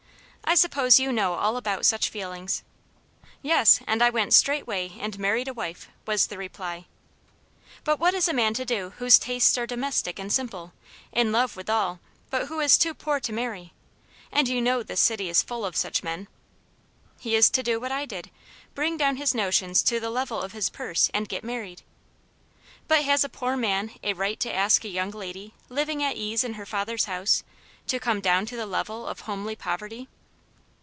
[0.43, 2.61] I suppose you know all about such feelings."
[3.41, 6.87] "Yes, and I went straightway and married a wife," was the reply."
[7.85, 10.73] But what is a man to do whose tastes are domestic and simple,
[11.13, 13.71] in love withal, but who is too poor to marry?
[14.29, 16.27] And you know this city is full of such men.""
[17.21, 18.29] He is to do what I did.
[18.75, 21.83] Bring down his notions to the level of his purse, and get married."
[22.89, 26.43] "But has a poor man a right to ask a young lady, living at ease
[26.43, 27.41] in her father's house,
[27.87, 30.09] to come down to the level of homely poverty